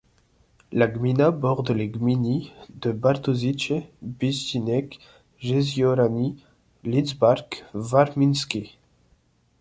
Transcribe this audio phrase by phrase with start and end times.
[0.71, 4.97] La gmina borde les gminy de Bartoszyce, Bisztynek,
[5.39, 6.37] Jeziorany
[6.83, 8.77] et Lidzbark Warmiński.